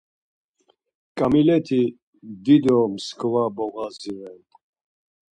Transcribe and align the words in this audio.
Kamileti 1.17 1.81
dido 2.43 2.77
mskva 2.93 3.43
boğazi 3.55 4.13
ren. 4.19 4.41